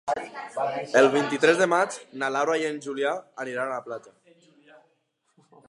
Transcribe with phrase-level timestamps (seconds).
[1.01, 3.13] El vint-i-tres de maig na Laura i en Julià
[3.45, 4.15] aniran a la platja.